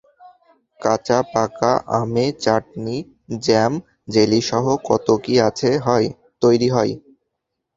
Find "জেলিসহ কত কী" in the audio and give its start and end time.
4.07-5.33